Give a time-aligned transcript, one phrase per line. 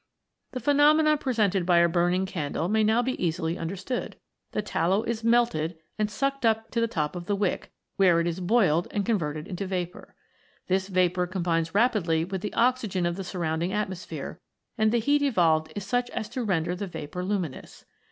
[0.53, 4.15] The phenomena presented by a burning candle may now be easily understood.
[4.51, 8.25] The tallow is melted and sucked up to the top of the wick, where it
[8.25, 10.15] is boiled and converted into vapour.
[10.65, 14.41] This vapour combines rapidly with the oxygen of the surround ing atmosphere,
[14.75, 17.85] and the heat evolved is such as to render the vapour luminous.